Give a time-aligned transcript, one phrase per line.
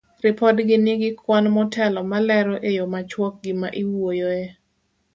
[0.23, 4.43] Ripodgi nigi kwan motelo malero e yo machuok gima iwuoyoe.